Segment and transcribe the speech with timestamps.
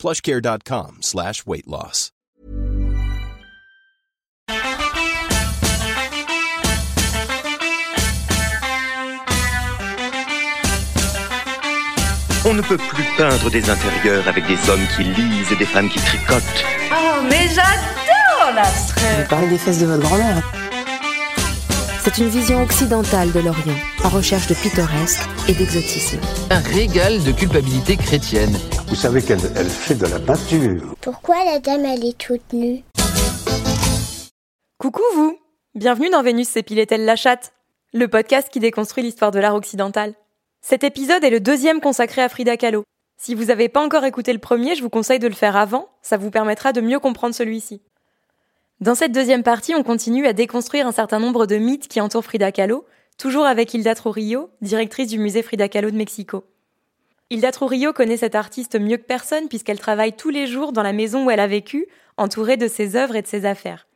[0.00, 2.10] plushcare.com slash weight loss.
[12.46, 15.90] On ne peut plus peindre des intérieurs avec des hommes qui lisent et des femmes
[15.90, 16.42] qui tricotent.
[16.90, 20.42] Oh, mais j'adore l'abstrait Vous parlez des fesses de votre grand-mère.
[22.12, 26.18] C'est une vision occidentale de l'Orient, en recherche de pittoresque et d'exotisme.
[26.50, 28.52] Un régal de culpabilité chrétienne.
[28.88, 30.96] Vous savez qu'elle elle fait de la peinture.
[31.00, 32.82] Pourquoi la dame elle est toute nue?
[34.78, 35.38] Coucou vous
[35.76, 37.52] Bienvenue dans Vénus s'épilait-elle la chatte
[37.92, 40.14] Le podcast qui déconstruit l'histoire de l'art occidental.
[40.62, 42.82] Cet épisode est le deuxième consacré à Frida Kahlo.
[43.18, 45.88] Si vous n'avez pas encore écouté le premier, je vous conseille de le faire avant,
[46.02, 47.82] ça vous permettra de mieux comprendre celui-ci.
[48.80, 52.24] Dans cette deuxième partie, on continue à déconstruire un certain nombre de mythes qui entourent
[52.24, 52.86] Frida Kahlo,
[53.18, 56.44] toujours avec Hilda Trujillo, directrice du musée Frida Kahlo de Mexico.
[57.28, 60.94] Hilda Trujillo connaît cette artiste mieux que personne puisqu'elle travaille tous les jours dans la
[60.94, 63.86] maison où elle a vécu, entourée de ses œuvres et de ses affaires.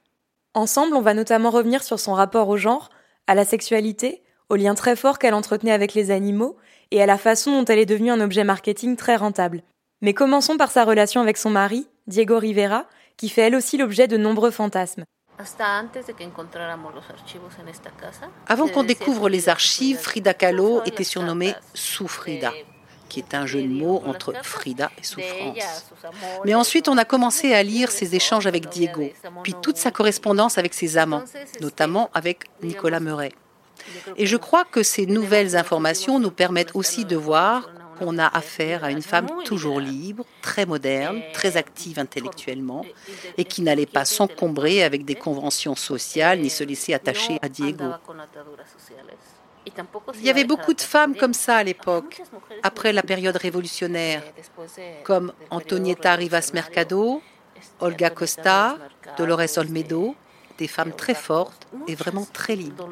[0.53, 2.91] Ensemble, on va notamment revenir sur son rapport au genre,
[3.27, 6.59] à la sexualité, au lien très fort qu'elle entretenait avec les animaux
[6.91, 9.63] et à la façon dont elle est devenue un objet marketing très rentable.
[10.03, 14.09] Mais commençons par sa relation avec son mari, Diego Rivera, qui fait elle aussi l'objet
[14.09, 15.05] de nombreux fantasmes.
[18.47, 22.53] Avant qu'on découvre les archives, Frida Kahlo était surnommée Soufrida,
[23.09, 25.93] qui est un jeu de mots entre Frida et souffrance.
[26.45, 29.11] Mais ensuite, on a commencé à lire ses échanges avec Diego,
[29.43, 31.25] puis toute sa correspondance avec ses amants,
[31.61, 33.33] notamment avec Nicolas Meuret.
[34.17, 37.69] Et je crois que ces nouvelles informations nous permettent aussi de voir
[37.99, 42.85] qu'on a affaire à une femme toujours libre, très moderne, très active intellectuellement,
[43.37, 47.85] et qui n'allait pas s'encombrer avec des conventions sociales ni se laisser attacher à Diego.
[50.17, 52.21] Il y avait beaucoup de femmes comme ça à l'époque,
[52.63, 54.23] après la période révolutionnaire,
[55.05, 57.23] comme Antonieta Rivas Mercado,
[57.81, 58.77] Olga Costa,
[59.17, 60.15] Dolores Olmedo,
[60.59, 62.89] des femmes très fortes et vraiment très libres.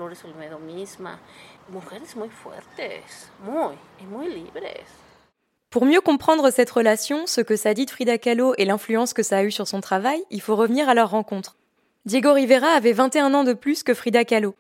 [5.71, 9.23] Pour mieux comprendre cette relation, ce que ça dit de Frida Kahlo et l'influence que
[9.23, 11.57] ça a eu sur son travail, il faut revenir à leur rencontre.
[12.05, 14.55] Diego Rivera avait 21 ans de plus que Frida Kahlo.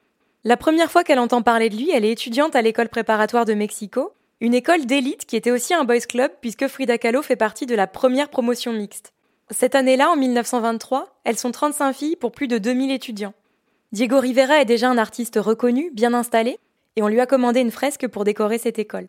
[0.44, 3.54] La première fois qu'elle entend parler de lui, elle est étudiante à l'école préparatoire de
[3.54, 7.66] Mexico, une école d'élite qui était aussi un boys club puisque Frida Kahlo fait partie
[7.66, 9.12] de la première promotion mixte.
[9.50, 13.34] Cette année-là, en 1923, elles sont 35 filles pour plus de 2000 étudiants.
[13.92, 16.58] Diego Rivera est déjà un artiste reconnu, bien installé,
[16.96, 19.06] et on lui a commandé une fresque pour décorer cette école.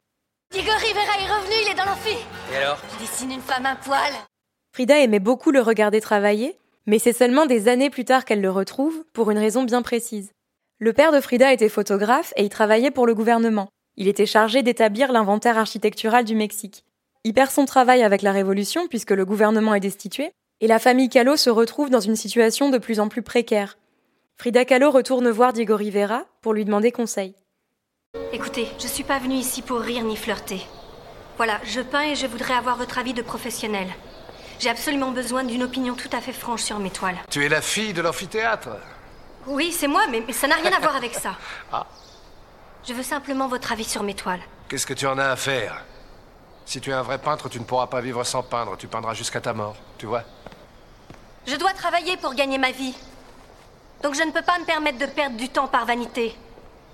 [0.51, 2.17] Diego Rivera est revenu, il est dans l'amphi.
[2.51, 2.77] Et alors?
[2.93, 4.13] Je dessine une femme à poil.
[4.73, 8.51] Frida aimait beaucoup le regarder travailler, mais c'est seulement des années plus tard qu'elle le
[8.51, 10.31] retrouve, pour une raison bien précise.
[10.79, 13.69] Le père de Frida était photographe et il travaillait pour le gouvernement.
[13.95, 16.83] Il était chargé d'établir l'inventaire architectural du Mexique.
[17.23, 21.09] Il perd son travail avec la Révolution puisque le gouvernement est destitué, et la famille
[21.09, 23.77] Kahlo se retrouve dans une situation de plus en plus précaire.
[24.37, 27.35] Frida Kahlo retourne voir Diego Rivera pour lui demander conseil.
[28.31, 30.65] Écoutez, je suis pas venue ici pour rire ni flirter.
[31.37, 33.87] Voilà, je peins et je voudrais avoir votre avis de professionnel.
[34.59, 37.17] J'ai absolument besoin d'une opinion tout à fait franche sur mes toiles.
[37.31, 38.69] Tu es la fille de l'amphithéâtre
[39.47, 41.35] Oui, c'est moi, mais, mais ça n'a rien à voir avec ça.
[41.71, 41.87] Ah.
[42.87, 44.41] Je veux simplement votre avis sur mes toiles.
[44.69, 45.83] Qu'est-ce que tu en as à faire?
[46.65, 48.77] Si tu es un vrai peintre, tu ne pourras pas vivre sans peindre.
[48.77, 50.23] Tu peindras jusqu'à ta mort, tu vois
[51.47, 52.95] Je dois travailler pour gagner ma vie.
[54.03, 56.35] Donc je ne peux pas me permettre de perdre du temps par vanité.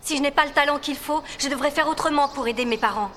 [0.01, 2.77] Si je n'ai pas le talent qu'il faut, je devrais faire autrement pour aider mes
[2.77, 3.11] parents.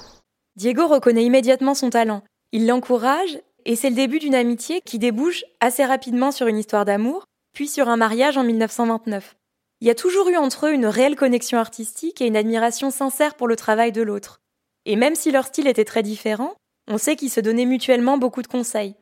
[0.57, 2.23] Diego reconnaît immédiatement son talent.
[2.53, 6.85] Il l'encourage et c'est le début d'une amitié qui débouche assez rapidement sur une histoire
[6.85, 9.37] d'amour, puis sur un mariage en 1929.
[9.81, 13.35] Il y a toujours eu entre eux une réelle connexion artistique et une admiration sincère
[13.35, 14.41] pour le travail de l'autre.
[14.85, 16.55] Et même si leur style était très différent,
[16.89, 18.95] on sait qu'ils se donnaient mutuellement beaucoup de conseils.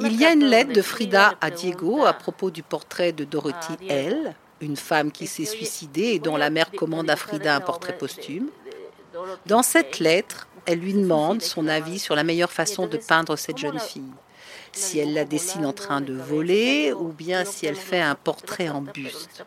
[0.00, 3.74] Il y a une lettre de Frida à Diego à propos du portrait de Dorothy
[3.88, 7.96] L., une femme qui s'est suicidée et dont la mère commande à Frida un portrait
[7.96, 8.48] posthume.
[9.46, 13.58] Dans cette lettre, elle lui demande son avis sur la meilleure façon de peindre cette
[13.58, 14.12] jeune fille.
[14.74, 18.70] Si elle la dessine en train de voler ou bien si elle fait un portrait
[18.70, 19.44] en buste.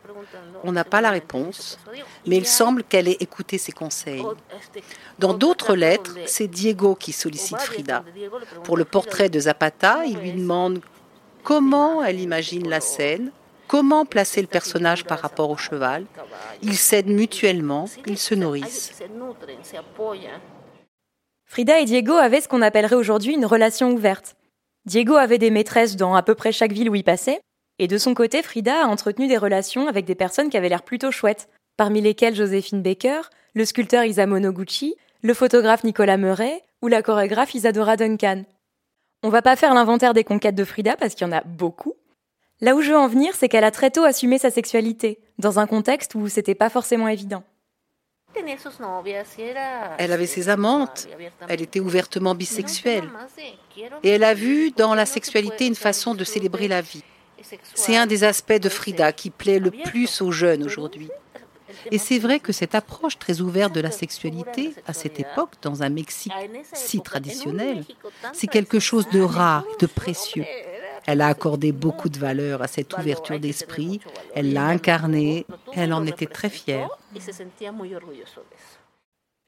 [0.64, 1.80] On n'a pas la réponse,
[2.28, 4.26] mais il semble qu'elle ait écouté ses conseils.
[5.18, 8.04] Dans d'autres lettres, c'est Diego qui sollicite Frida.
[8.64, 10.82] Pour le portrait de Zapata, il lui demande
[11.44, 13.32] comment elle imagine la scène,
[13.68, 16.06] comment placer le personnage par rapport au cheval.
[16.62, 18.92] Ils s'aident mutuellement, ils se nourrissent.
[21.46, 24.36] Frida et Diego avaient ce qu'on appellerait aujourd'hui une relation ouverte.
[24.86, 27.40] Diego avait des maîtresses dans à peu près chaque ville où il passait,
[27.80, 30.84] et de son côté, Frida a entretenu des relations avec des personnes qui avaient l'air
[30.84, 33.22] plutôt chouettes, parmi lesquelles Joséphine Baker,
[33.54, 38.44] le sculpteur Isamu Noguchi, le photographe Nicolas Meuret ou la chorégraphe Isadora Duncan.
[39.24, 41.96] On va pas faire l'inventaire des conquêtes de Frida parce qu'il y en a beaucoup.
[42.66, 45.60] Là où je veux en venir, c'est qu'elle a très tôt assumé sa sexualité, dans
[45.60, 47.44] un contexte où c'était pas forcément évident.
[50.00, 51.08] Elle avait ses amantes,
[51.48, 53.08] elle était ouvertement bisexuelle,
[54.02, 57.04] et elle a vu dans la sexualité une façon de célébrer la vie.
[57.76, 61.12] C'est un des aspects de Frida qui plaît le plus aux jeunes aujourd'hui.
[61.92, 65.84] Et c'est vrai que cette approche très ouverte de la sexualité, à cette époque, dans
[65.84, 66.34] un Mexique
[66.74, 67.84] si traditionnel,
[68.34, 70.46] c'est quelque chose de rare, de précieux.
[71.08, 74.00] Elle a accordé beaucoup de valeur à cette ouverture d'esprit,
[74.34, 76.90] elle l'a incarnée, elle en était très fière.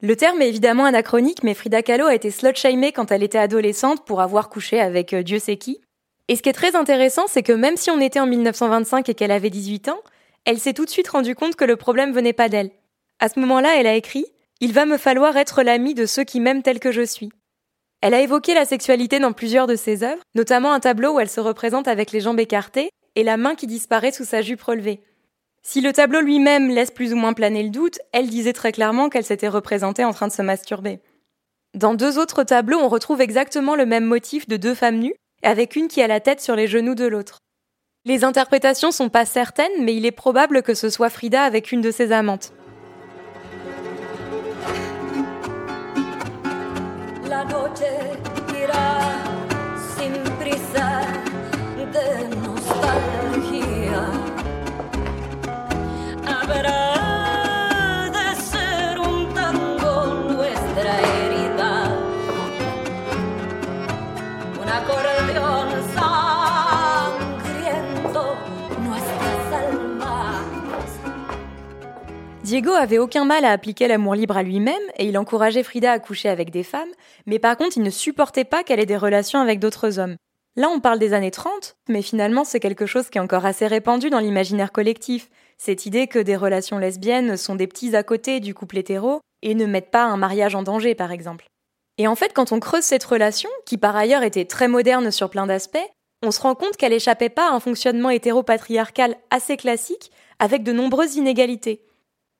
[0.00, 4.04] Le terme est évidemment anachronique, mais Frida Kahlo a été slut-shamée quand elle était adolescente
[4.04, 5.80] pour avoir couché avec euh, Dieu sait qui.
[6.28, 9.14] Et ce qui est très intéressant, c'est que même si on était en 1925 et
[9.14, 9.98] qu'elle avait 18 ans,
[10.44, 12.70] elle s'est tout de suite rendue compte que le problème venait pas d'elle.
[13.18, 14.26] À ce moment-là, elle a écrit
[14.60, 17.30] Il va me falloir être l'amie de ceux qui m'aiment tel que je suis.
[18.00, 21.28] Elle a évoqué la sexualité dans plusieurs de ses œuvres, notamment un tableau où elle
[21.28, 25.00] se représente avec les jambes écartées et la main qui disparaît sous sa jupe relevée.
[25.62, 29.08] Si le tableau lui-même laisse plus ou moins planer le doute, elle disait très clairement
[29.08, 31.00] qu'elle s'était représentée en train de se masturber.
[31.74, 35.76] Dans deux autres tableaux, on retrouve exactement le même motif de deux femmes nues, avec
[35.76, 37.38] une qui a la tête sur les genoux de l'autre.
[38.04, 41.80] Les interprétations sont pas certaines, mais il est probable que ce soit Frida avec une
[41.80, 42.52] de ses amantes.
[47.38, 47.90] la noche
[48.60, 48.88] irá
[49.94, 50.88] sin prisa
[51.94, 52.08] de
[52.44, 54.02] nostalgia.
[56.26, 56.77] Habrá
[72.48, 75.98] Diego avait aucun mal à appliquer l'amour libre à lui-même et il encourageait Frida à
[75.98, 76.88] coucher avec des femmes,
[77.26, 80.16] mais par contre il ne supportait pas qu'elle ait des relations avec d'autres hommes.
[80.56, 83.66] Là on parle des années 30, mais finalement c'est quelque chose qui est encore assez
[83.66, 85.28] répandu dans l'imaginaire collectif,
[85.58, 89.54] cette idée que des relations lesbiennes sont des petits à côté du couple hétéro et
[89.54, 91.44] ne mettent pas un mariage en danger par exemple.
[91.98, 95.28] Et en fait quand on creuse cette relation, qui par ailleurs était très moderne sur
[95.28, 95.76] plein d'aspects,
[96.24, 100.72] on se rend compte qu'elle échappait pas à un fonctionnement hétéropatriarcal assez classique avec de
[100.72, 101.82] nombreuses inégalités.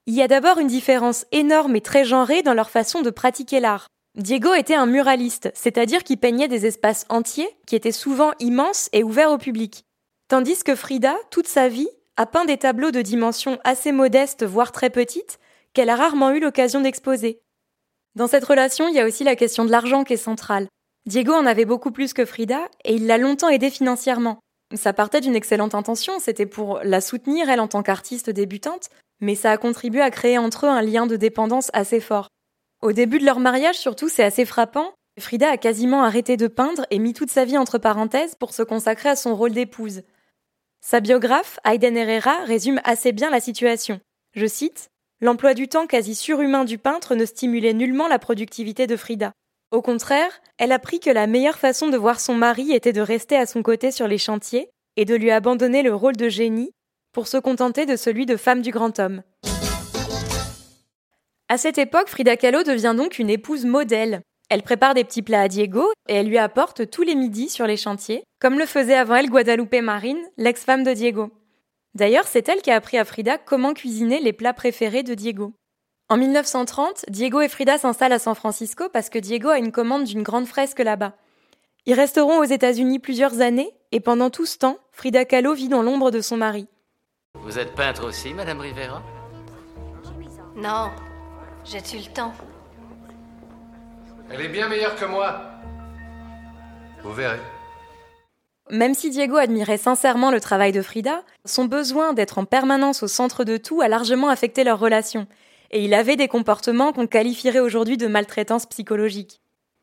[0.08, 3.60] Il y a d'abord une différence énorme et très genrée dans leur façon de pratiquer
[3.60, 3.88] l'art.
[4.16, 9.04] Diego était un muraliste, c'est-à-dire qu'il peignait des espaces entiers qui étaient souvent immenses et
[9.04, 9.84] ouverts au public.
[10.28, 14.72] Tandis que Frida, toute sa vie, a peint des tableaux de dimensions assez modestes, voire
[14.72, 15.38] très petites,
[15.74, 17.42] qu'elle a rarement eu l'occasion d'exposer.
[18.14, 20.68] Dans cette relation, il y a aussi la question de l'argent qui est centrale.
[21.04, 24.38] Diego en avait beaucoup plus que Frida, et il l'a longtemps aidée financièrement.
[24.74, 28.88] Ça partait d'une excellente intention, c'était pour la soutenir, elle, en tant qu'artiste débutante,
[29.20, 32.28] mais ça a contribué à créer entre eux un lien de dépendance assez fort.
[32.80, 34.92] Au début de leur mariage, surtout, c'est assez frappant.
[35.18, 38.62] Frida a quasiment arrêté de peindre et mis toute sa vie entre parenthèses pour se
[38.62, 40.02] consacrer à son rôle d'épouse.
[40.80, 44.00] Sa biographe, Aiden Herrera, résume assez bien la situation.
[44.34, 44.90] Je cite
[45.20, 49.32] L'emploi du temps quasi surhumain du peintre ne stimulait nullement la productivité de Frida.
[49.72, 53.36] Au contraire, elle apprit que la meilleure façon de voir son mari était de rester
[53.36, 56.70] à son côté sur les chantiers et de lui abandonner le rôle de génie
[57.18, 59.24] pour se contenter de celui de femme du grand homme.
[61.48, 64.20] À cette époque, Frida Kahlo devient donc une épouse modèle.
[64.50, 67.66] Elle prépare des petits plats à Diego et elle lui apporte tous les midis sur
[67.66, 71.32] les chantiers, comme le faisait avant elle Guadalupe Marine, l'ex-femme de Diego.
[71.96, 75.54] D'ailleurs, c'est elle qui a appris à Frida comment cuisiner les plats préférés de Diego.
[76.08, 80.04] En 1930, Diego et Frida s'installent à San Francisco parce que Diego a une commande
[80.04, 81.16] d'une grande fresque là-bas.
[81.84, 85.82] Ils resteront aux États-Unis plusieurs années et pendant tout ce temps, Frida Kahlo vit dans
[85.82, 86.68] l'ombre de son mari.
[87.48, 89.02] Vous êtes peintre aussi, Madame Rivera?
[90.54, 90.90] Non,
[91.64, 92.34] j'ai eu le temps?
[94.30, 95.40] Elle est bien meilleure que moi.
[97.02, 97.40] Vous verrez.
[98.70, 103.08] Même si Diego admirait sincèrement le travail de Frida, son besoin d'être en permanence au
[103.08, 105.26] centre de tout a largement affecté leur relation,
[105.70, 109.40] et il avait des comportements qu'on qualifierait aujourd'hui de maltraitance psychologique.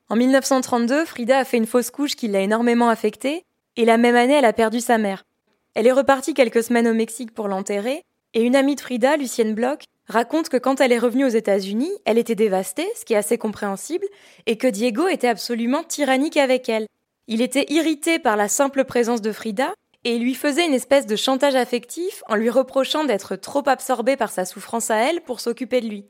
[0.07, 3.43] En 1932, Frida a fait une fausse couche qui l'a énormément affectée,
[3.75, 5.24] et la même année, elle a perdu sa mère.
[5.75, 8.01] Elle est repartie quelques semaines au Mexique pour l'enterrer,
[8.33, 11.91] et une amie de Frida, Lucienne Bloch, raconte que quand elle est revenue aux États-Unis,
[12.05, 14.05] elle était dévastée, ce qui est assez compréhensible,
[14.45, 16.87] et que Diego était absolument tyrannique avec elle.
[17.27, 19.73] Il était irrité par la simple présence de Frida
[20.05, 24.31] et lui faisait une espèce de chantage affectif en lui reprochant d'être trop absorbé par
[24.31, 26.05] sa souffrance à elle pour s'occuper de lui.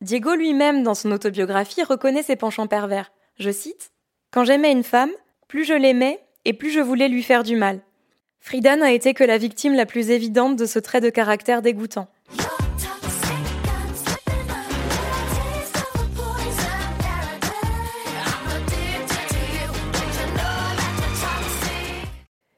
[0.00, 3.12] Diego lui-même, dans son autobiographie, reconnaît ses penchants pervers.
[3.38, 3.92] Je cite
[4.32, 5.12] Quand j'aimais une femme,
[5.46, 7.80] plus je l'aimais et plus je voulais lui faire du mal.
[8.40, 12.08] Frida n'a été que la victime la plus évidente de ce trait de caractère dégoûtant.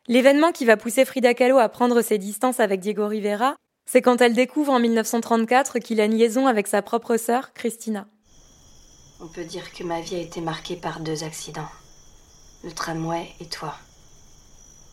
[0.06, 3.54] L'événement qui va pousser Frida Kahlo à prendre ses distances avec Diego Rivera,
[3.88, 8.08] c'est quand elle découvre en 1934 qu'il a une liaison avec sa propre sœur, Christina.
[9.20, 11.68] On peut dire que ma vie a été marquée par deux accidents.
[12.64, 13.74] Le tramway et toi.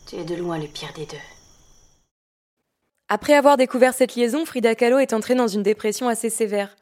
[0.08, 1.18] Tu es de loin le pire des deux.
[3.10, 6.76] Après avoir découvert cette liaison, Frida Kahlo est entrée dans une dépression assez sévère.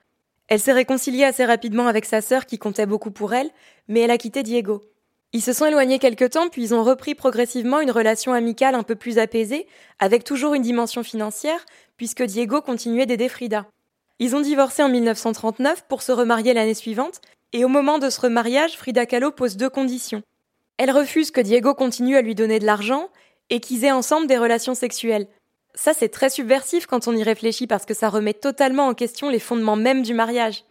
[0.46, 3.50] Elle s'est réconciliée assez rapidement avec sa sœur qui comptait beaucoup pour elle,
[3.88, 4.84] mais elle a quitté Diego.
[5.32, 8.84] Ils se sont éloignés quelque temps, puis ils ont repris progressivement une relation amicale un
[8.84, 9.66] peu plus apaisée,
[9.98, 11.66] avec toujours une dimension financière,
[11.96, 13.66] puisque Diego continuait d'aider Frida.
[14.20, 17.20] Ils ont divorcé en 1939 pour se remarier l'année suivante,
[17.52, 20.22] et au moment de ce remariage, Frida Kahlo pose deux conditions.
[20.78, 23.08] Elle refuse que Diego continue à lui donner de l'argent
[23.50, 25.28] et qu'ils aient ensemble des relations sexuelles.
[25.74, 29.28] Ça, c'est très subversif quand on y réfléchit parce que ça remet totalement en question
[29.28, 30.64] les fondements mêmes du mariage.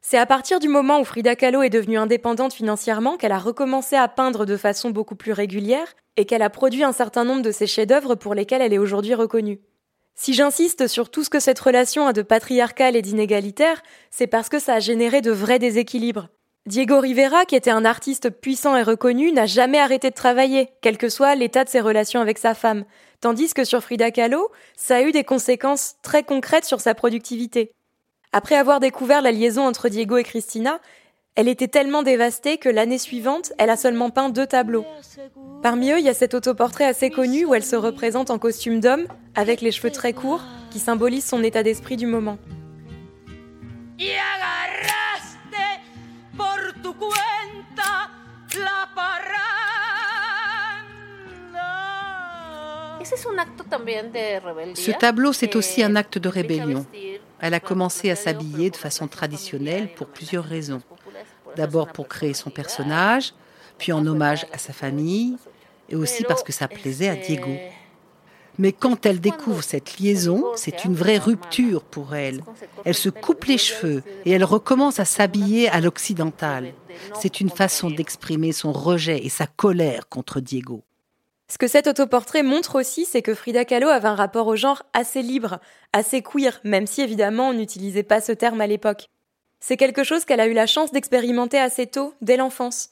[0.00, 3.94] C'est à partir du moment où Frida Kahlo est devenue indépendante financièrement qu'elle a recommencé
[3.94, 7.52] à peindre de façon beaucoup plus régulière et qu'elle a produit un certain nombre de
[7.52, 9.60] ses chefs-d'œuvre pour lesquels elle est aujourd'hui reconnue.
[10.14, 14.48] Si j'insiste sur tout ce que cette relation a de patriarcal et d'inégalitaire, c'est parce
[14.48, 16.28] que ça a généré de vrais déséquilibres.
[16.66, 20.96] Diego Rivera, qui était un artiste puissant et reconnu, n'a jamais arrêté de travailler, quel
[20.96, 22.84] que soit l'état de ses relations avec sa femme,
[23.20, 27.72] tandis que sur Frida Kahlo, ça a eu des conséquences très concrètes sur sa productivité.
[28.32, 30.78] Après avoir découvert la liaison entre Diego et Christina,
[31.34, 34.86] elle était tellement dévastée que l'année suivante, elle a seulement peint deux tableaux.
[35.64, 38.78] Parmi eux, il y a cet autoportrait assez connu où elle se représente en costume
[38.78, 42.38] d'homme, avec les cheveux très courts, qui symbolisent son état d'esprit du moment.
[54.74, 56.86] Ce tableau, c'est aussi un acte de rébellion.
[57.40, 60.82] Elle a commencé à s'habiller de façon traditionnelle pour plusieurs raisons.
[61.56, 63.34] D'abord pour créer son personnage,
[63.78, 65.36] puis en hommage à sa famille,
[65.88, 67.50] et aussi parce que ça plaisait à Diego.
[68.58, 72.42] Mais quand elle découvre cette liaison, c'est une vraie rupture pour elle.
[72.84, 76.74] Elle se coupe les cheveux et elle recommence à s'habiller à l'occidental.
[77.18, 80.84] C'est une façon d'exprimer son rejet et sa colère contre Diego.
[81.52, 84.84] Ce que cet autoportrait montre aussi, c'est que Frida Kahlo avait un rapport au genre
[84.94, 85.60] assez libre,
[85.92, 89.10] assez queer, même si évidemment on n'utilisait pas ce terme à l'époque.
[89.60, 92.88] C'est quelque chose qu'elle a eu la chance d'expérimenter assez tôt, dès l'enfance.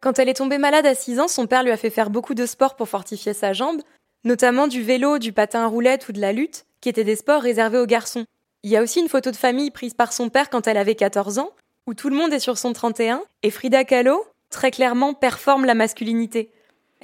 [0.00, 2.34] Quand elle est tombée malade à 6 ans, son père lui a fait faire beaucoup
[2.34, 3.82] de sport pour fortifier sa jambe,
[4.22, 7.42] notamment du vélo, du patin à roulettes ou de la lutte, qui étaient des sports
[7.42, 8.26] réservés aux garçons.
[8.62, 10.94] Il y a aussi une photo de famille prise par son père quand elle avait
[10.94, 11.50] 14 ans,
[11.88, 15.74] où tout le monde est sur son 31, et Frida Kahlo, très clairement, performe la
[15.74, 16.52] masculinité.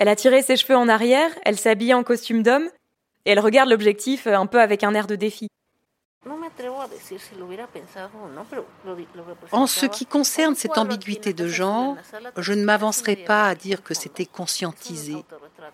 [0.01, 2.71] Elle a tiré ses cheveux en arrière, elle s'habille en costume d'homme,
[3.27, 5.49] et elle regarde l'objectif un peu avec un air de défi.
[9.53, 11.99] En ce qui concerne cette ambiguïté de genre,
[12.39, 15.17] je ne m'avancerai pas à dire que c'était conscientisé,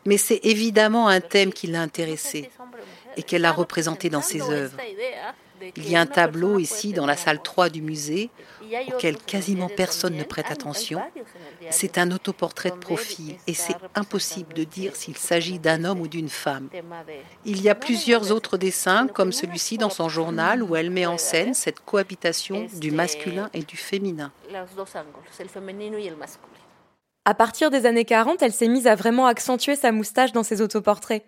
[0.05, 2.51] mais c'est évidemment un thème qui l'a intéressée
[3.17, 4.77] et qu'elle a représenté dans ses œuvres.
[5.77, 8.31] Il y a un tableau ici dans la salle 3 du musée
[8.89, 11.01] auquel quasiment personne ne prête attention.
[11.71, 16.09] C'est un autoportrait de profil et c'est impossible de dire s'il s'agit d'un homme ou
[16.09, 16.69] d'une femme.
[17.45, 21.19] Il y a plusieurs autres dessins comme celui-ci dans son journal où elle met en
[21.19, 24.33] scène cette cohabitation du masculin et du féminin.
[27.25, 30.63] À partir des années 40, elle s'est mise à vraiment accentuer sa moustache dans ses
[30.63, 31.25] autoportraits.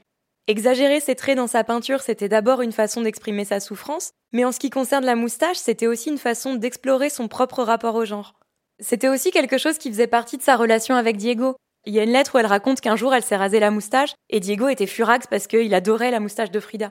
[0.49, 4.53] Exagérer ses traits dans sa peinture, c'était d'abord une façon d'exprimer sa souffrance, mais en
[4.53, 8.33] ce qui concerne la moustache, c'était aussi une façon d'explorer son propre rapport au genre.
[8.81, 11.57] C'était aussi quelque chose qui faisait partie de sa relation avec Diego.
[11.85, 14.15] Il y a une lettre où elle raconte qu'un jour elle s'est rasé la moustache
[14.31, 16.91] et Diego était furax parce qu'il adorait la moustache de Frida.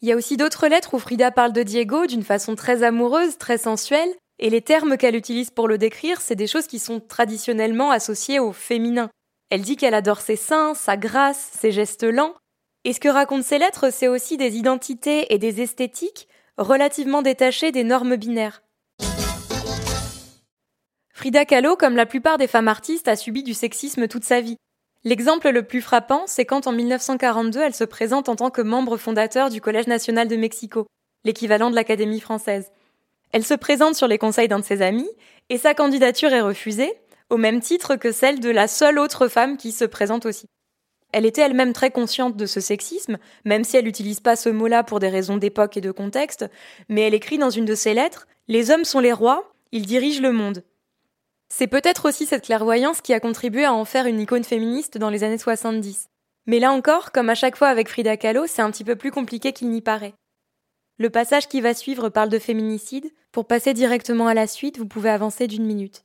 [0.00, 3.36] Il y a aussi d'autres lettres où Frida parle de Diego d'une façon très amoureuse,
[3.36, 7.00] très sensuelle, et les termes qu'elle utilise pour le décrire, c'est des choses qui sont
[7.00, 9.10] traditionnellement associées au féminin.
[9.50, 12.34] Elle dit qu'elle adore ses seins, sa grâce, ses gestes lents,
[12.86, 17.72] et ce que racontent ces lettres, c'est aussi des identités et des esthétiques relativement détachées
[17.72, 18.62] des normes binaires.
[21.12, 24.56] Frida Kahlo, comme la plupart des femmes artistes, a subi du sexisme toute sa vie.
[25.02, 28.98] L'exemple le plus frappant, c'est quand en 1942 elle se présente en tant que membre
[28.98, 30.86] fondateur du Collège national de Mexico,
[31.24, 32.70] l'équivalent de l'Académie française.
[33.32, 35.10] Elle se présente sur les conseils d'un de ses amis,
[35.48, 36.94] et sa candidature est refusée,
[37.30, 40.46] au même titre que celle de la seule autre femme qui se présente aussi.
[41.12, 44.84] Elle était elle-même très consciente de ce sexisme, même si elle n'utilise pas ce mot-là
[44.84, 46.46] pour des raisons d'époque et de contexte,
[46.88, 50.22] mais elle écrit dans une de ses lettres Les hommes sont les rois, ils dirigent
[50.22, 50.62] le monde.
[51.48, 55.10] C'est peut-être aussi cette clairvoyance qui a contribué à en faire une icône féministe dans
[55.10, 56.08] les années 70.
[56.46, 59.10] Mais là encore, comme à chaque fois avec Frida Kahlo, c'est un petit peu plus
[59.10, 60.14] compliqué qu'il n'y paraît.
[60.98, 63.12] Le passage qui va suivre parle de féminicide.
[63.32, 66.04] Pour passer directement à la suite, vous pouvez avancer d'une minute.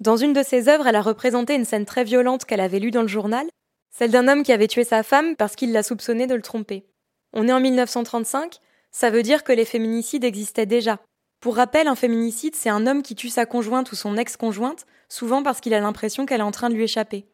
[0.00, 2.90] Dans une de ses œuvres, elle a représenté une scène très violente qu'elle avait lue
[2.90, 3.46] dans le journal,
[3.96, 6.84] celle d'un homme qui avait tué sa femme parce qu'il l'a soupçonné de le tromper.
[7.32, 8.58] On est en 1935,
[8.90, 10.98] ça veut dire que les féminicides existaient déjà.
[11.40, 15.42] Pour rappel, un féminicide, c'est un homme qui tue sa conjointe ou son ex-conjointe, souvent
[15.42, 17.26] parce qu'il a l'impression qu'elle est en train de lui échapper.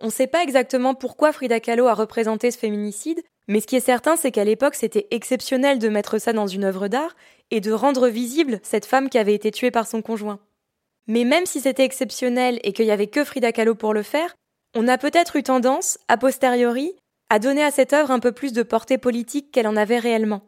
[0.00, 3.76] On ne sait pas exactement pourquoi Frida Kahlo a représenté ce féminicide, mais ce qui
[3.76, 7.14] est certain, c'est qu'à l'époque, c'était exceptionnel de mettre ça dans une œuvre d'art
[7.50, 10.40] et de rendre visible cette femme qui avait été tuée par son conjoint.
[11.06, 14.34] Mais même si c'était exceptionnel et qu'il n'y avait que Frida Kahlo pour le faire,
[14.74, 16.94] on a peut-être eu tendance, a posteriori,
[17.30, 20.42] à donner à cette œuvre un peu plus de portée politique qu'elle en avait réellement.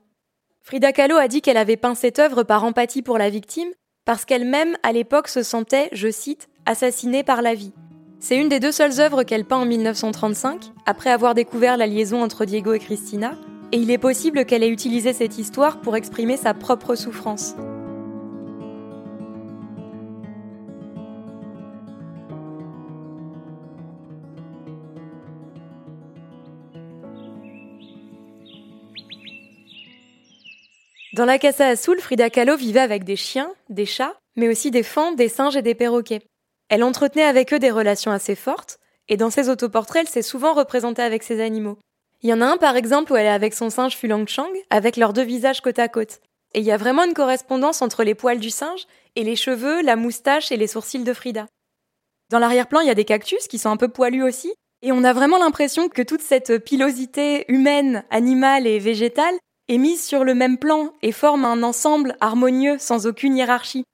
[0.62, 3.68] Frida Kahlo a dit qu'elle avait peint cette œuvre par empathie pour la victime,
[4.04, 7.72] parce qu'elle-même, à l'époque, se sentait, je cite, assassinée par la vie.
[8.18, 12.22] C'est une des deux seules œuvres qu'elle peint en 1935, après avoir découvert la liaison
[12.22, 13.36] entre Diego et Christina,
[13.72, 17.54] et il est possible qu'elle ait utilisé cette histoire pour exprimer sa propre souffrance.
[31.16, 34.82] Dans la Casa Azul, Frida Kahlo vivait avec des chiens, des chats, mais aussi des
[34.82, 36.20] fans, des singes et des perroquets.
[36.68, 40.52] Elle entretenait avec eux des relations assez fortes, et dans ses autoportraits, elle s'est souvent
[40.52, 41.78] représentée avec ces animaux.
[42.20, 44.50] Il y en a un par exemple où elle est avec son singe Fulang Chang,
[44.68, 46.20] avec leurs deux visages côte à côte.
[46.52, 49.80] Et il y a vraiment une correspondance entre les poils du singe et les cheveux,
[49.80, 51.46] la moustache et les sourcils de Frida.
[52.28, 55.02] Dans l'arrière-plan, il y a des cactus qui sont un peu poilus aussi, et on
[55.02, 59.34] a vraiment l'impression que toute cette pilosité humaine, animale et végétale
[59.68, 63.84] est mise sur le même plan et forme un ensemble harmonieux sans aucune hiérarchie.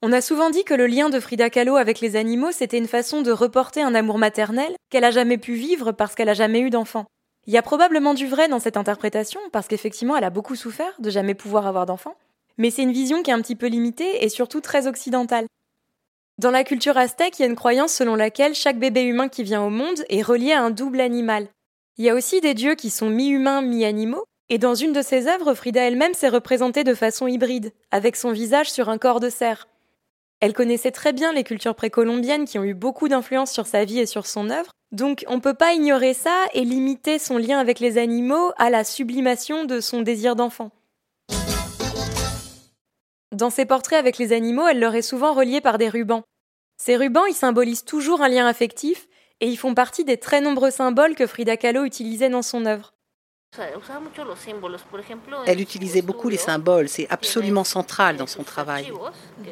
[0.00, 2.86] On a souvent dit que le lien de Frida Kahlo avec les animaux, c'était une
[2.86, 6.60] façon de reporter un amour maternel qu'elle a jamais pu vivre parce qu'elle a jamais
[6.60, 7.06] eu d'enfant.
[7.48, 10.92] Il y a probablement du vrai dans cette interprétation, parce qu'effectivement, elle a beaucoup souffert
[10.98, 12.14] de jamais pouvoir avoir d'enfant.
[12.58, 15.46] Mais c'est une vision qui est un petit peu limitée et surtout très occidentale.
[16.36, 19.44] Dans la culture aztèque, il y a une croyance selon laquelle chaque bébé humain qui
[19.44, 21.48] vient au monde est relié à un double animal.
[21.96, 25.26] Il y a aussi des dieux qui sont mi-humains, mi-animaux, et dans une de ses
[25.28, 29.28] œuvres, Frida elle-même s'est représentée de façon hybride, avec son visage sur un corps de
[29.28, 29.68] cerf.
[30.40, 33.98] Elle connaissait très bien les cultures précolombiennes qui ont eu beaucoup d'influence sur sa vie
[33.98, 37.58] et sur son œuvre, donc on ne peut pas ignorer ça et limiter son lien
[37.58, 40.70] avec les animaux à la sublimation de son désir d'enfant.
[43.32, 46.22] Dans ses portraits avec les animaux, elle leur est souvent reliée par des rubans.
[46.78, 49.08] Ces rubans, ils symbolisent toujours un lien affectif
[49.40, 52.94] et ils font partie des très nombreux symboles que Frida Kahlo utilisait dans son œuvre.
[55.46, 58.92] Elle utilisait beaucoup les symboles, c'est absolument central dans son travail.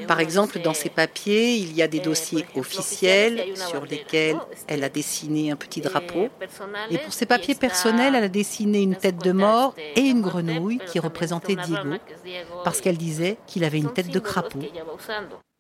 [0.07, 4.37] Par exemple, dans ses papiers, il y a des dossiers officiels sur lesquels
[4.69, 6.29] elle a dessiné un petit drapeau.
[6.91, 10.81] Et pour ses papiers personnels, elle a dessiné une tête de mort et une grenouille
[10.87, 11.97] qui représentait Diego,
[12.65, 14.63] parce qu'elle disait qu'il avait une tête de crapaud.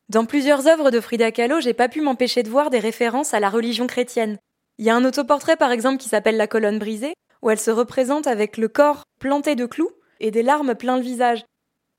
[0.08, 3.40] Dans plusieurs œuvres de Frida Kahlo, j'ai pas pu m'empêcher de voir des références à
[3.40, 4.38] la religion chrétienne.
[4.78, 7.14] Il y a un autoportrait par exemple qui s'appelle La colonne brisée,
[7.46, 11.02] où elle se représente avec le corps planté de clous et des larmes plein le
[11.02, 11.44] visage.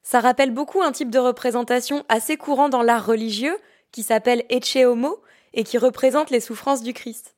[0.04, 3.58] Ça rappelle beaucoup un type de représentation assez courant dans l'art religieux,
[3.94, 5.22] qui s'appelle Ecce Homo,
[5.54, 7.36] et qui représente les souffrances du Christ.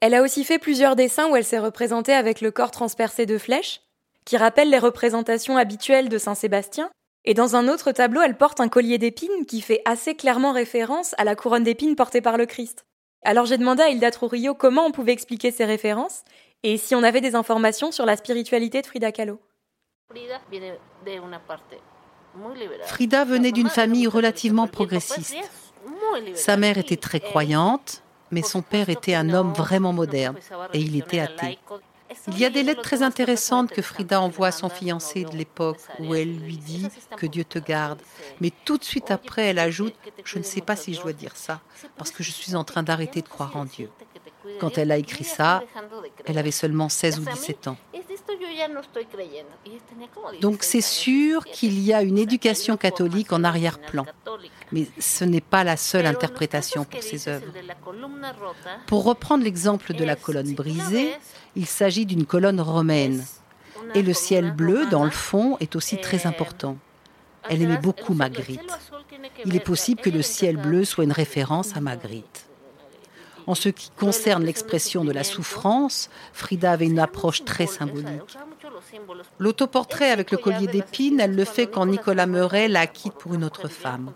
[0.00, 3.36] Elle a aussi fait plusieurs dessins où elle s'est représentée avec le corps transpercé de
[3.36, 3.82] flèches,
[4.24, 6.90] qui rappellent les représentations habituelles de Saint Sébastien,
[7.26, 11.14] et dans un autre tableau, elle porte un collier d'épines qui fait assez clairement référence
[11.18, 12.86] à la couronne d'épines portée par le Christ.
[13.24, 16.24] Alors j'ai demandé à Hilda Trujillo comment on pouvait expliquer ces références,
[16.62, 19.40] et si on avait des informations sur la spiritualité de Frida Kahlo.
[22.86, 25.36] Frida venait d'une famille relativement progressiste.
[26.34, 30.36] Sa mère était très croyante, mais son père était un homme vraiment moderne
[30.72, 31.58] et il était athée.
[32.28, 35.78] Il y a des lettres très intéressantes que Frida envoie à son fiancé de l'époque
[35.98, 38.00] où elle lui dit que Dieu te garde.
[38.40, 39.94] Mais tout de suite après, elle ajoute
[40.24, 41.60] Je ne sais pas si je dois dire ça,
[41.96, 43.90] parce que je suis en train d'arrêter de croire en Dieu.
[44.60, 45.62] Quand elle a écrit ça,
[46.24, 47.76] elle avait seulement 16 ou 17 ans.
[50.40, 54.06] Donc c'est sûr qu'il y a une éducation catholique en arrière-plan,
[54.70, 57.46] mais ce n'est pas la seule interprétation pour ces œuvres.
[58.86, 61.14] Pour reprendre l'exemple de la colonne brisée,
[61.56, 63.24] il s'agit d'une colonne romaine,
[63.94, 66.76] et le ciel bleu dans le fond est aussi très important.
[67.48, 68.60] Elle aimait beaucoup Magritte.
[69.44, 72.46] Il est possible que le ciel bleu soit une référence à Magritte.
[73.46, 78.36] En ce qui concerne l'expression de la souffrance, Frida avait une approche très symbolique.
[79.38, 83.44] L'autoportrait avec le collier d'épines, elle le fait quand Nicolas Meuret la quitte pour une
[83.44, 84.12] autre femme.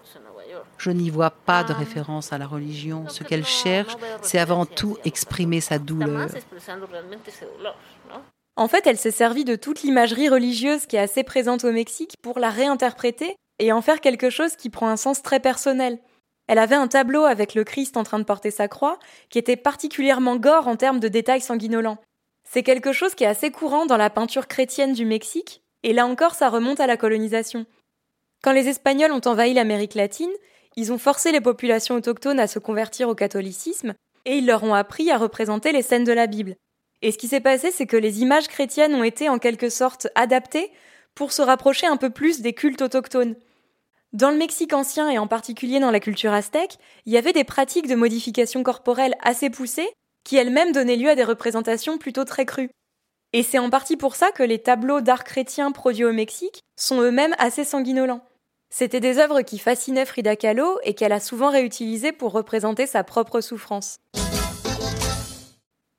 [0.79, 3.09] Je n'y vois pas de référence à la religion.
[3.09, 6.29] Ce qu'elle cherche, c'est avant tout exprimer sa douleur.
[8.57, 12.15] En fait, elle s'est servie de toute l'imagerie religieuse qui est assez présente au Mexique
[12.23, 15.99] pour la réinterpréter et en faire quelque chose qui prend un sens très personnel.
[16.47, 18.99] Elle avait un tableau avec le Christ en train de porter sa croix
[19.31, 21.99] qui était particulièrement gore en termes de détails sanguinolents.
[22.45, 26.07] C'est quelque chose qui est assez courant dans la peinture chrétienne du Mexique, et là
[26.07, 27.67] encore ça remonte à la colonisation.
[28.43, 30.31] Quand les Espagnols ont envahi l'Amérique latine,
[30.77, 34.75] ils ont forcé les populations autochtones à se convertir au catholicisme, et ils leur ont
[34.75, 36.55] appris à représenter les scènes de la Bible.
[37.03, 40.09] Et ce qui s'est passé, c'est que les images chrétiennes ont été en quelque sorte
[40.15, 40.71] adaptées
[41.15, 43.37] pour se rapprocher un peu plus des cultes autochtones.
[44.17, 47.45] Dans le Mexique ancien et en particulier dans la culture aztèque, il y avait des
[47.45, 49.91] pratiques de modification corporelle assez poussées
[50.25, 52.71] qui elles-mêmes donnaient lieu à des représentations plutôt très crues.
[53.35, 57.03] Et c'est en partie pour ça que les tableaux d'art chrétien produits au Mexique sont
[57.03, 58.25] eux-mêmes assez sanguinolents.
[58.71, 63.05] C'était des œuvres qui fascinaient Frida Kahlo et qu'elle a souvent réutilisées pour représenter sa
[63.05, 63.99] propre souffrance.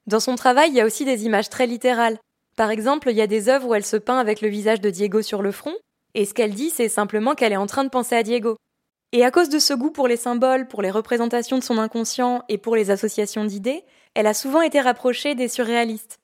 [0.08, 2.18] Dans son travail, il y a aussi des images très littérales.
[2.56, 4.90] Par exemple, il y a des œuvres où elle se peint avec le visage de
[4.90, 5.76] Diego sur le front,
[6.18, 8.58] et ce qu'elle dit, c'est simplement qu'elle est en train de penser à Diego.
[9.12, 12.42] Et à cause de ce goût pour les symboles, pour les représentations de son inconscient
[12.50, 13.84] et pour les associations d'idées,
[14.16, 16.18] elle a souvent été rapprochée des surréalistes.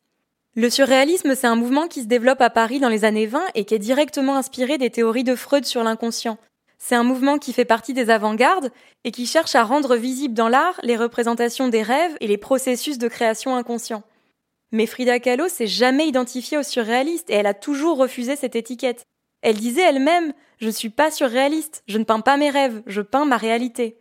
[0.56, 3.65] Le surréalisme, c'est un mouvement qui se développe à Paris dans les années 20 et
[3.65, 6.39] qui est directement inspiré des théories de Freud sur l'inconscient.
[6.79, 8.71] C'est un mouvement qui fait partie des avant-gardes
[9.03, 12.97] et qui cherche à rendre visibles dans l'art les représentations des rêves et les processus
[12.97, 14.01] de création inconscient.
[14.71, 19.06] Mais Frida Kahlo s'est jamais identifiée au surréaliste et elle a toujours refusé cette étiquette.
[19.43, 23.01] Elle disait elle-même Je ne suis pas surréaliste, je ne peins pas mes rêves, je
[23.01, 23.97] peins ma réalité.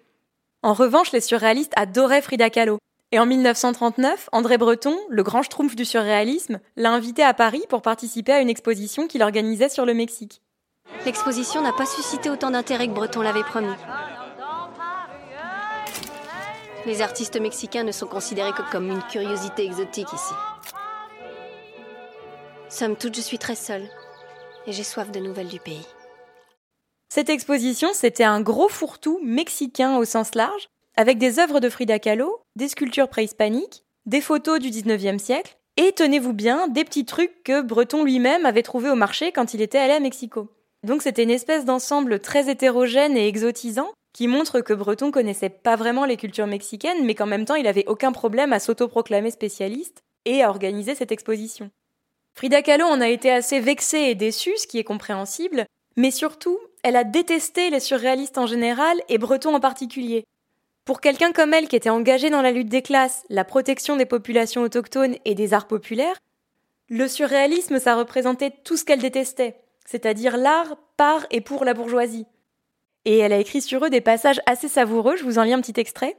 [0.63, 2.79] En revanche, les surréalistes adoraient Frida Kahlo.
[3.11, 7.83] Et en 1939, André Breton, le grand schtroumpf du surréalisme, l'a invité à Paris pour
[7.83, 10.41] participer à une exposition qu'il organisait sur le Mexique.
[11.05, 13.75] L'exposition n'a pas suscité autant d'intérêt que Breton l'avait promis.
[16.87, 20.35] Les artistes mexicains ne sont considérés que comme une curiosité exotique ici.
[22.69, 23.89] Somme toute, je suis très seule
[24.67, 25.87] et j'ai soif de nouvelles du pays.
[27.09, 31.99] Cette exposition, c'était un gros fourre-tout mexicain au sens large, avec des œuvres de Frida
[31.99, 37.43] Kahlo, des sculptures préhispaniques, des photos du 19e siècle, et tenez-vous bien, des petits trucs
[37.45, 40.49] que Breton lui-même avait trouvés au marché quand il était allé à Mexico.
[40.85, 45.77] Donc c'était une espèce d'ensemble très hétérogène et exotisant qui montre que Breton connaissait pas
[45.77, 50.03] vraiment les cultures mexicaines, mais qu'en même temps il avait aucun problème à s'autoproclamer spécialiste
[50.25, 51.71] et à organiser cette exposition.
[52.35, 55.67] Frida Kahlo en a été assez vexée et déçue, ce qui est compréhensible,
[55.97, 60.25] mais surtout, elle a détesté les surréalistes en général et Breton en particulier.
[60.85, 64.07] Pour quelqu'un comme elle qui était engagée dans la lutte des classes, la protection des
[64.07, 66.19] populations autochtones et des arts populaires,
[66.89, 72.27] le surréalisme, ça représentait tout ce qu'elle détestait c'est-à-dire l'art par et pour la bourgeoisie.
[73.05, 75.61] Et elle a écrit sur eux des passages assez savoureux, je vous en lis un
[75.61, 76.17] petit extrait.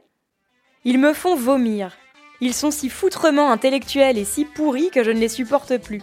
[0.84, 1.96] Ils me font vomir.
[2.40, 6.02] Ils sont si foutrement intellectuels et si pourris que je ne les supporte plus.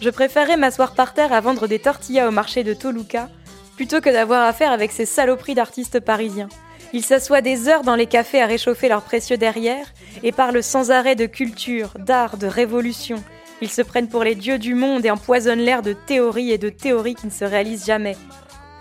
[0.00, 3.28] Je préférerais m'asseoir par terre à vendre des tortillas au marché de Toluca
[3.76, 6.48] plutôt que d'avoir affaire avec ces saloperies d'artistes parisiens.
[6.92, 9.86] Ils s'assoient des heures dans les cafés à réchauffer leurs précieux derrière
[10.22, 13.22] et parlent sans arrêt de culture, d'art, de révolution,
[13.60, 16.68] ils se prennent pour les dieux du monde et empoisonnent l'air de théories et de
[16.68, 18.16] théories qui ne se réalisent jamais.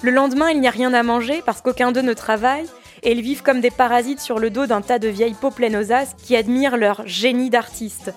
[0.04, 2.68] Le lendemain, il n'y a rien à manger parce qu'aucun d'eux ne travaille,
[3.04, 5.76] et ils vivent comme des parasites sur le dos d'un tas de vieilles peaux pleines
[5.76, 8.14] aux as qui admirent leur génie d'artiste.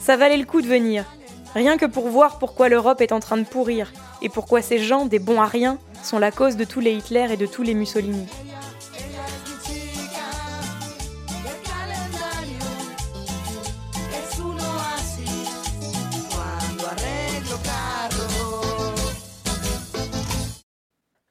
[0.00, 1.04] Ça valait le coup de venir,
[1.54, 5.06] rien que pour voir pourquoi l'Europe est en train de pourrir, et pourquoi ces gens,
[5.06, 7.74] des bons à rien, sont la cause de tous les Hitler et de tous les
[7.74, 8.26] Mussolini.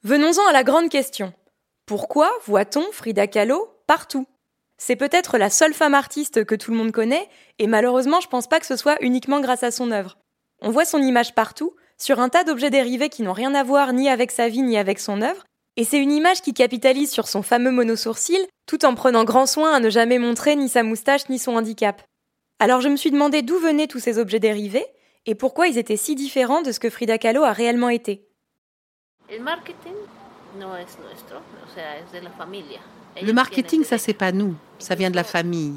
[0.03, 1.33] Venons-en à la grande question.
[1.85, 4.25] Pourquoi voit-on Frida Kahlo partout?
[4.77, 8.47] C'est peut-être la seule femme artiste que tout le monde connaît, et malheureusement je pense
[8.47, 10.17] pas que ce soit uniquement grâce à son œuvre.
[10.61, 13.93] On voit son image partout, sur un tas d'objets dérivés qui n'ont rien à voir
[13.93, 15.43] ni avec sa vie ni avec son œuvre,
[15.77, 19.71] et c'est une image qui capitalise sur son fameux monosourcil, tout en prenant grand soin
[19.71, 22.01] à ne jamais montrer ni sa moustache ni son handicap.
[22.57, 24.87] Alors je me suis demandé d'où venaient tous ces objets dérivés,
[25.27, 28.27] et pourquoi ils étaient si différents de ce que Frida Kahlo a réellement été.
[29.29, 29.93] Le marketing,
[33.83, 35.75] ça c'est pas nous, ça vient de la famille.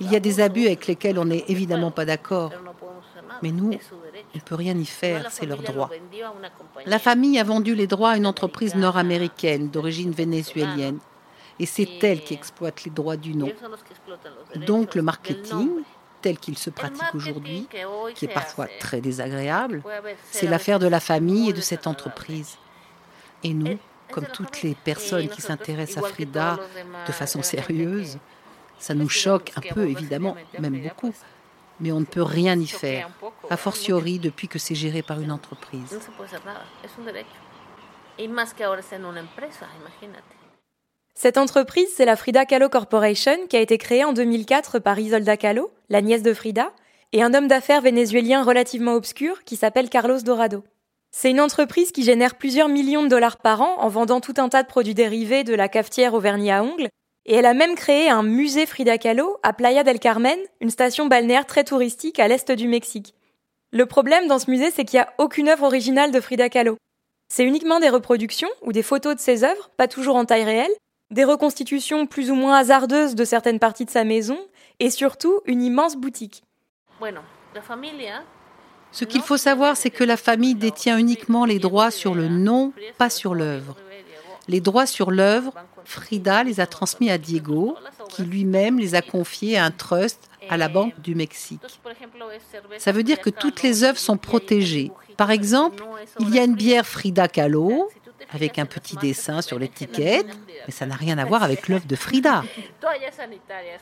[0.00, 2.52] Il y a des abus avec lesquels on n'est évidemment pas d'accord.
[3.42, 5.90] Mais nous, on ne peut rien y faire, c'est leur droit.
[6.86, 10.98] La famille a vendu les droits à une entreprise nord-américaine d'origine vénézuélienne.
[11.58, 13.50] Et c'est elle qui exploite les droits du nom.
[14.66, 15.70] Donc le marketing,
[16.20, 17.66] tel qu'il se pratique aujourd'hui,
[18.14, 19.82] qui est parfois très désagréable,
[20.30, 22.58] c'est l'affaire de la famille et de cette entreprise.
[23.42, 23.78] Et nous,
[24.10, 26.58] comme toutes les personnes qui s'intéressent à Frida
[27.06, 28.18] de façon sérieuse,
[28.78, 31.12] ça nous choque un peu, évidemment, même beaucoup.
[31.80, 33.10] Mais on ne peut rien y faire,
[33.50, 35.98] a fortiori depuis que c'est géré par une entreprise.
[41.14, 45.36] Cette entreprise, c'est la Frida Kahlo Corporation qui a été créée en 2004 par Isolda
[45.36, 46.72] Kahlo, la nièce de Frida,
[47.12, 50.64] et un homme d'affaires vénézuélien relativement obscur qui s'appelle Carlos Dorado.
[51.18, 54.50] C'est une entreprise qui génère plusieurs millions de dollars par an en vendant tout un
[54.50, 56.90] tas de produits dérivés de la cafetière au vernis à ongles,
[57.24, 61.06] et elle a même créé un musée Frida Kahlo à Playa del Carmen, une station
[61.06, 63.14] balnéaire très touristique à l'est du Mexique.
[63.72, 66.76] Le problème dans ce musée, c'est qu'il n'y a aucune œuvre originale de Frida Kahlo.
[67.32, 70.74] C'est uniquement des reproductions ou des photos de ses œuvres, pas toujours en taille réelle,
[71.10, 74.38] des reconstitutions plus ou moins hasardeuses de certaines parties de sa maison,
[74.80, 76.42] et surtout une immense boutique.
[78.96, 82.72] Ce qu'il faut savoir, c'est que la famille détient uniquement les droits sur le nom,
[82.96, 83.76] pas sur l'œuvre.
[84.48, 85.52] Les droits sur l'œuvre,
[85.84, 87.76] Frida les a transmis à Diego,
[88.08, 91.60] qui lui-même les a confiés à un trust à la Banque du Mexique.
[92.78, 94.90] Ça veut dire que toutes les œuvres sont protégées.
[95.18, 95.84] Par exemple,
[96.20, 97.90] il y a une bière Frida Kahlo
[98.32, 100.26] avec un petit dessin sur l'étiquette,
[100.66, 102.42] mais ça n'a rien à voir avec l'œuvre de Frida.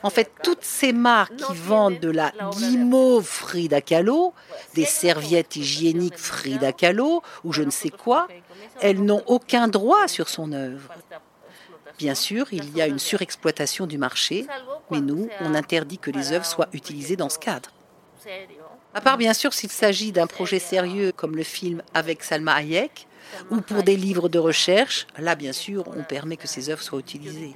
[0.03, 4.33] En fait, toutes ces marques qui vendent de la guimauve Frida Kahlo,
[4.73, 8.27] des serviettes hygiéniques Frida Kahlo ou je ne sais quoi,
[8.81, 10.89] elles n'ont aucun droit sur son œuvre.
[11.97, 14.45] Bien sûr, il y a une surexploitation du marché,
[14.91, 17.71] mais nous, on interdit que les œuvres soient utilisées dans ce cadre.
[18.93, 23.07] À part bien sûr s'il s'agit d'un projet sérieux comme le film avec Salma Hayek,
[23.51, 26.99] ou pour des livres de recherche, là bien sûr on permet que ces œuvres soient
[26.99, 27.53] utilisées.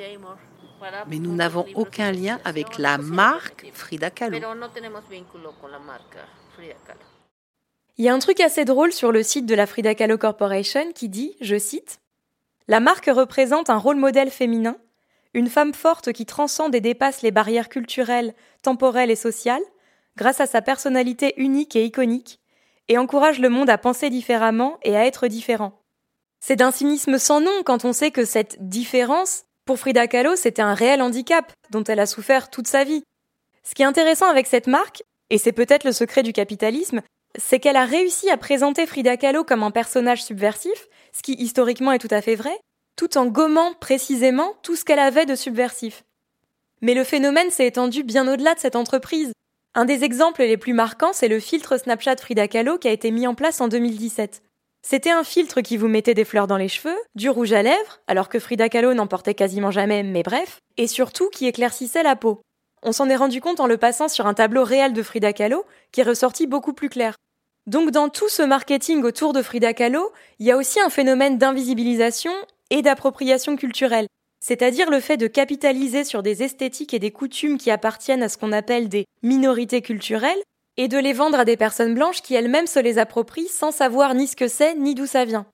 [1.08, 4.38] Mais nous n'avons aucun lien avec la marque Frida Kahlo.
[7.98, 10.94] Il y a un truc assez drôle sur le site de la Frida Kahlo Corporation
[10.94, 12.00] qui dit, je cite,
[12.68, 14.78] La marque représente un rôle modèle féminin,
[15.34, 19.62] une femme forte qui transcende et dépasse les barrières culturelles, temporelles et sociales,
[20.16, 22.40] grâce à sa personnalité unique et iconique,
[22.90, 25.80] et encourage le monde à penser différemment et à être différent.
[26.42, 30.62] C'est d'un cynisme sans nom quand on sait que cette différence, pour Frida Kahlo, c'était
[30.62, 33.04] un réel handicap dont elle a souffert toute sa vie.
[33.64, 37.02] Ce qui est intéressant avec cette marque, et c'est peut-être le secret du capitalisme,
[37.38, 41.92] c'est qu'elle a réussi à présenter Frida Kahlo comme un personnage subversif, ce qui historiquement
[41.92, 42.58] est tout à fait vrai,
[42.96, 46.04] tout en gommant précisément tout ce qu'elle avait de subversif.
[46.82, 49.32] Mais le phénomène s'est étendu bien au-delà de cette entreprise.
[49.80, 53.12] Un des exemples les plus marquants, c'est le filtre Snapchat Frida Kahlo qui a été
[53.12, 54.44] mis en place en 2017.
[54.82, 58.02] C'était un filtre qui vous mettait des fleurs dans les cheveux, du rouge à lèvres,
[58.06, 62.18] alors que Frida Kahlo n'en portait quasiment jamais, mais bref, et surtout qui éclaircissait la
[62.18, 62.42] peau.
[62.84, 65.64] On s'en est rendu compte en le passant sur un tableau réel de Frida Kahlo,
[65.94, 67.16] qui est ressorti beaucoup plus clair.
[67.66, 71.38] Donc dans tout ce marketing autour de Frida Kahlo, il y a aussi un phénomène
[71.38, 72.34] d'invisibilisation
[72.70, 74.08] et d'appropriation culturelle
[74.40, 78.38] c'est-à-dire le fait de capitaliser sur des esthétiques et des coutumes qui appartiennent à ce
[78.38, 80.42] qu'on appelle des minorités culturelles,
[80.78, 84.14] et de les vendre à des personnes blanches qui elles-mêmes se les approprient sans savoir
[84.16, 85.46] ni ce que c'est, ni d'où ça vient.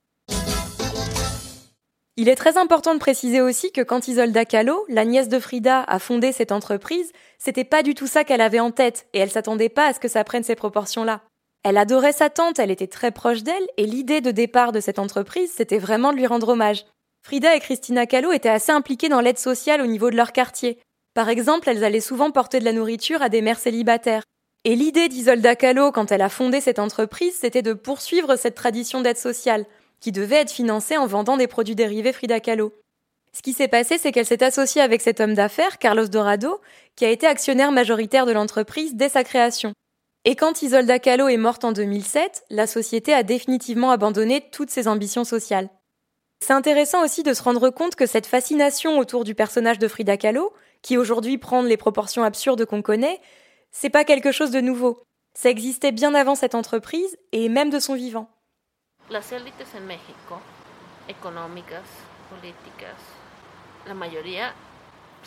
[2.17, 5.81] Il est très important de préciser aussi que quand Isolda Kahlo, la nièce de Frida,
[5.81, 9.31] a fondé cette entreprise, c'était pas du tout ça qu'elle avait en tête, et elle
[9.31, 11.21] s'attendait pas à ce que ça prenne ces proportions-là.
[11.63, 14.99] Elle adorait sa tante, elle était très proche d'elle, et l'idée de départ de cette
[14.99, 16.85] entreprise, c'était vraiment de lui rendre hommage.
[17.25, 20.77] Frida et Christina Kahlo étaient assez impliquées dans l'aide sociale au niveau de leur quartier.
[21.15, 24.21] Par exemple, elles allaient souvent porter de la nourriture à des mères célibataires.
[24.63, 29.01] Et l'idée d'Isolda Kahlo, quand elle a fondé cette entreprise, c'était de poursuivre cette tradition
[29.01, 29.65] d'aide sociale,
[30.01, 32.73] qui devait être financée en vendant des produits dérivés Frida Kahlo.
[33.35, 36.61] Ce qui s'est passé, c'est qu'elle s'est associée avec cet homme d'affaires, Carlos Dorado,
[36.95, 39.73] qui a été actionnaire majoritaire de l'entreprise dès sa création.
[40.25, 44.87] Et quand Isolda Kahlo est morte en 2007, la société a définitivement abandonné toutes ses
[44.87, 45.69] ambitions sociales.
[46.39, 50.17] C'est intéressant aussi de se rendre compte que cette fascination autour du personnage de Frida
[50.17, 53.19] Kahlo, qui aujourd'hui prend les proportions absurdes qu'on connaît,
[53.71, 55.03] c'est pas quelque chose de nouveau.
[55.33, 58.29] Ça existait bien avant cette entreprise et même de son vivant.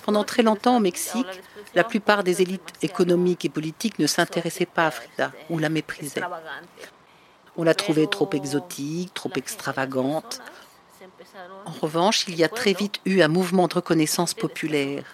[0.04, 1.26] Pendant très longtemps au Mexique,
[1.74, 6.22] la plupart des élites économiques et politiques ne s'intéressaient pas à Frida ou la méprisaient.
[7.56, 10.40] On la trouvait trop exotique, trop extravagante,
[11.66, 15.04] En revanche, il y a très vite eu un mouvement de reconnaissance populaire.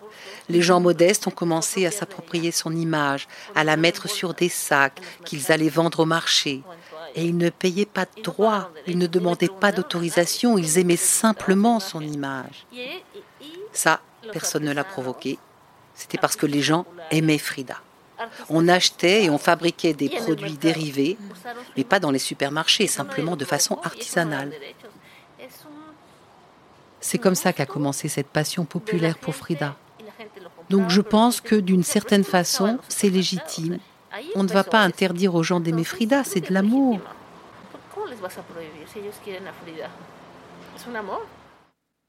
[0.49, 5.01] Les gens modestes ont commencé à s'approprier son image, à la mettre sur des sacs
[5.25, 6.63] qu'ils allaient vendre au marché.
[7.15, 11.81] Et ils ne payaient pas de droits, ils ne demandaient pas d'autorisation, ils aimaient simplement
[11.81, 12.67] son image.
[13.73, 14.01] Ça,
[14.33, 15.39] personne ne l'a provoqué.
[15.95, 17.81] C'était parce que les gens aimaient Frida.
[18.49, 21.17] On achetait et on fabriquait des produits dérivés,
[21.77, 24.53] mais pas dans les supermarchés, simplement de façon artisanale.
[27.07, 29.77] C'est comme ça qu'a commencé cette passion populaire pour Frida.
[30.71, 33.79] Donc je pense que d'une certaine façon, c'est légitime.
[34.35, 36.99] On ne va pas interdire aux gens d'aimer Frida, c'est de l'amour.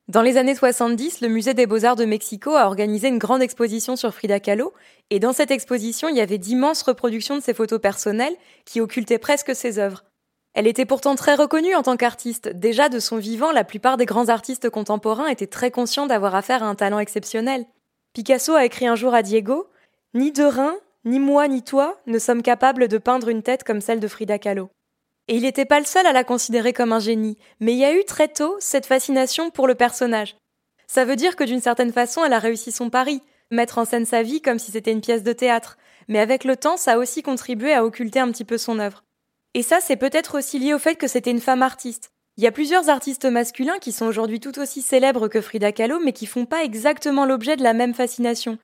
[0.07, 3.97] Dans les années 70, le Musée des Beaux-Arts de Mexico a organisé une grande exposition
[3.97, 4.73] sur Frida Kahlo,
[5.09, 9.19] et dans cette exposition, il y avait d'immenses reproductions de ses photos personnelles qui occultaient
[9.19, 10.05] presque ses œuvres.
[10.55, 12.47] Elle était pourtant très reconnue en tant qu'artiste.
[12.47, 16.63] Déjà de son vivant, la plupart des grands artistes contemporains étaient très conscients d'avoir affaire
[16.63, 17.65] à un talent exceptionnel.
[18.13, 19.67] Picasso a écrit un jour à Diego
[20.13, 23.99] Ni Derain, ni moi, ni toi ne sommes capables de peindre une tête comme celle
[23.99, 24.69] de Frida Kahlo.
[25.27, 27.85] Et il n'était pas le seul à la considérer comme un génie, mais il y
[27.85, 30.37] a eu très tôt cette fascination pour le personnage.
[30.87, 34.05] Ça veut dire que d'une certaine façon, elle a réussi son pari, mettre en scène
[34.05, 36.97] sa vie comme si c'était une pièce de théâtre, mais avec le temps, ça a
[36.97, 39.04] aussi contribué à occulter un petit peu son œuvre.
[39.55, 42.11] Et ça, c'est peut-être aussi lié au fait que c'était une femme artiste.
[42.35, 45.97] Il y a plusieurs artistes masculins qui sont aujourd'hui tout aussi célèbres que Frida Kahlo,
[46.03, 48.57] mais qui font pas exactement l'objet de la même fascination.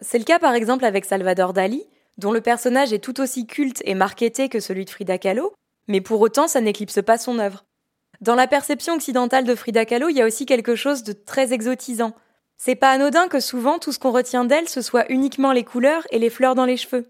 [0.00, 1.84] C'est le cas par exemple avec Salvador Dali,
[2.18, 5.52] dont le personnage est tout aussi culte et marketé que celui de Frida Kahlo,
[5.86, 7.64] mais pour autant, ça n'éclipse pas son œuvre.
[8.20, 11.52] Dans la perception occidentale de Frida Kahlo, il y a aussi quelque chose de très
[11.52, 12.14] exotisant.
[12.58, 16.04] C'est pas anodin que souvent tout ce qu'on retient d'elle, ce soit uniquement les couleurs
[16.10, 17.06] et les fleurs dans les cheveux.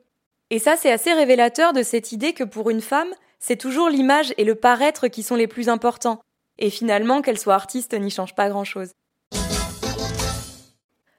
[0.53, 4.35] Et ça, c'est assez révélateur de cette idée que pour une femme, c'est toujours l'image
[4.37, 6.21] et le paraître qui sont les plus importants.
[6.59, 8.91] Et finalement, qu'elle soit artiste n'y change pas grand-chose.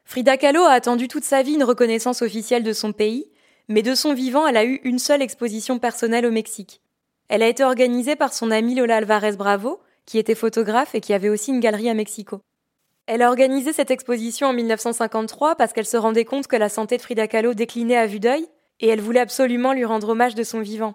[0.06, 3.26] Frida Kahlo a attendu toute sa vie une reconnaissance officielle de son pays,
[3.69, 6.80] mais de son vivant, elle a eu une seule exposition personnelle au Mexique.
[7.28, 11.12] Elle a été organisée par son amie Lola Alvarez Bravo, qui était photographe et qui
[11.12, 12.41] avait aussi une galerie à Mexico.
[13.08, 16.98] Elle a organisé cette exposition en 1953 parce qu'elle se rendait compte que la santé
[16.98, 18.48] de Frida Kahlo déclinait à vue d'œil
[18.84, 20.93] et elle voulait absolument lui rendre hommage de son vivant.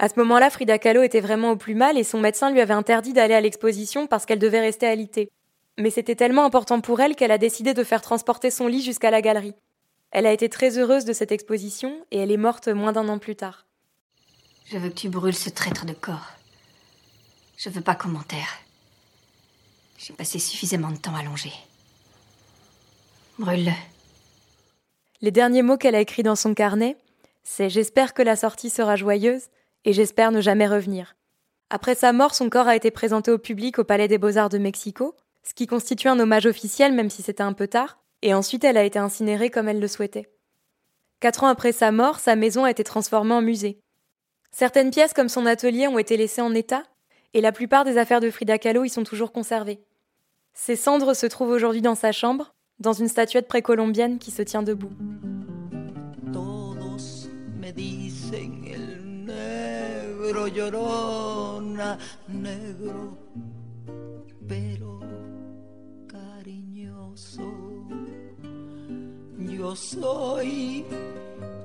[0.00, 2.74] À ce moment-là, Frida Kahlo était vraiment au plus mal et son médecin lui avait
[2.74, 5.30] interdit d'aller à l'exposition parce qu'elle devait rester alitée.
[5.78, 9.12] Mais c'était tellement important pour elle qu'elle a décidé de faire transporter son lit jusqu'à
[9.12, 9.54] la galerie.
[10.10, 13.20] Elle a été très heureuse de cette exposition et elle est morte moins d'un an
[13.20, 13.64] plus tard.
[14.66, 16.32] Je veux que tu brûles ce traître de corps.
[17.58, 18.58] Je veux pas commentaire.
[19.98, 21.52] J'ai passé suffisamment de temps allongé.
[23.38, 23.70] Brûle-le.
[25.20, 26.96] Les derniers mots qu'elle a écrits dans son carnet,
[27.42, 29.48] c'est J'espère que la sortie sera joyeuse
[29.84, 31.16] et j'espère ne jamais revenir.
[31.70, 34.58] Après sa mort, son corps a été présenté au public au Palais des Beaux-Arts de
[34.58, 38.64] Mexico, ce qui constitue un hommage officiel même si c'était un peu tard, et ensuite
[38.64, 40.30] elle a été incinérée comme elle le souhaitait.
[41.20, 43.80] Quatre ans après sa mort, sa maison a été transformée en musée.
[44.52, 46.82] Certaines pièces comme son atelier ont été laissées en état,
[47.34, 49.80] et la plupart des affaires de Frida Kahlo y sont toujours conservées.
[50.54, 54.62] Ses cendres se trouvent aujourd'hui dans sa chambre, dans une statuette précolombienne qui se tient
[54.62, 54.90] debout.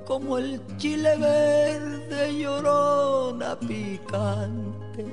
[0.06, 5.04] Como el chile verde llorona picante,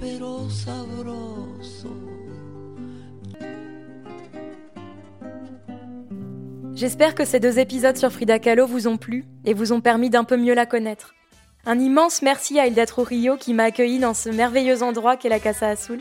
[0.00, 1.88] pero sabroso.
[6.74, 10.10] J'espère que ces deux épisodes sur Frida Kahlo vous ont plu et vous ont permis
[10.10, 11.14] d'un peu mieux la connaître.
[11.64, 15.38] Un immense merci à Hilda Trujillo qui m'a accueilli dans ce merveilleux endroit qu'est la
[15.38, 16.00] Casa Azul.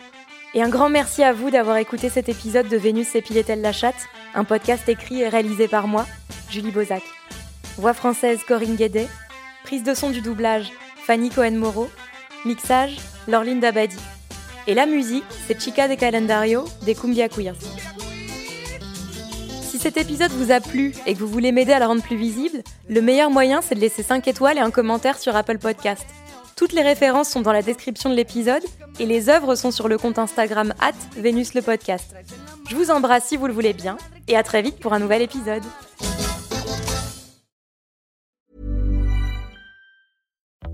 [0.56, 3.72] Et un grand merci à vous d'avoir écouté cet épisode de Vénus et Piletel la
[3.72, 6.08] chatte, un podcast écrit et réalisé par moi,
[6.50, 7.04] Julie Bozac.
[7.78, 9.08] Voix française Corinne Guédet.
[9.64, 10.72] Prise de son du doublage
[11.06, 11.92] Fanny Cohen-Moreau.
[12.44, 12.98] Mixage
[13.28, 13.98] Lorline Dabadi.
[14.66, 17.81] Et la musique, c'est Chica de Calendario des Cumbia Queers.
[19.82, 22.62] Cet épisode vous a plu et que vous voulez m'aider à le rendre plus visible,
[22.88, 26.06] le meilleur moyen c'est de laisser 5 étoiles et un commentaire sur Apple Podcast.
[26.56, 28.62] Toutes les références sont dans la description de l'épisode
[29.00, 31.64] et les œuvres sont sur le compte Instagram at Vénus le.
[32.70, 35.24] Je vous embrasse si vous le voulez bien et à très vite pour un nouvel
[35.24, 35.64] épisode.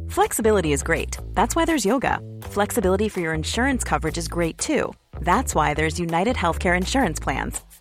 [0.10, 1.18] Flexibility is great.
[1.34, 2.20] That's why there's yoga.
[2.49, 4.91] Flexibility for your insurance coverage is great too.
[5.22, 7.62] That's why there's United Healthcare Insurance Plans.